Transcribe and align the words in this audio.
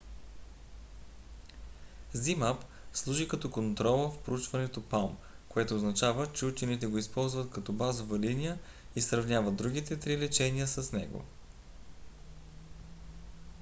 zmapp 2.13 2.57
служи 2.93 3.27
като 3.27 3.51
контрола 3.51 4.09
в 4.11 4.17
проучването 4.23 4.81
palm 4.81 5.15
което 5.49 5.75
означава 5.75 6.33
че 6.33 6.45
учените 6.45 6.87
го 6.87 6.97
използват 6.97 7.51
като 7.51 7.73
базова 7.73 8.19
линия 8.19 8.59
и 8.95 9.01
сравняват 9.01 9.55
другите 9.55 9.99
три 9.99 10.17
лечения 10.17 10.67
с 10.67 10.91
него 10.91 11.25